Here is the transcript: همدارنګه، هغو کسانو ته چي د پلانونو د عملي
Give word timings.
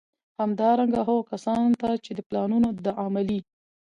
همدارنګه، 0.41 0.99
هغو 1.07 1.27
کسانو 1.31 1.77
ته 1.81 1.89
چي 2.03 2.11
د 2.15 2.19
پلانونو 2.29 2.69
د 2.85 2.87
عملي 3.03 3.39